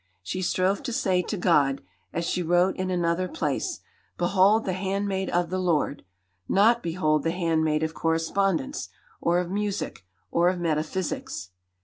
She 0.23 0.41
strove 0.41 0.81
to 0.81 0.93
say 0.93 1.21
to 1.21 1.37
God, 1.37 1.83
as 2.11 2.25
she 2.25 2.41
wrote 2.41 2.75
in 2.75 2.89
another 2.89 3.27
place, 3.27 3.81
"Behold 4.17 4.65
the 4.65 4.73
handmaid 4.73 5.29
of 5.29 5.51
the 5.51 5.59
Lord! 5.59 6.03
not 6.49 6.81
Behold 6.81 7.21
the 7.21 7.29
handmaid 7.29 7.83
of 7.83 7.93
correspondence, 7.93 8.89
or 9.21 9.37
of 9.37 9.51
music, 9.51 10.03
or 10.31 10.49
of 10.49 10.59
metaphysics!" 10.59 11.51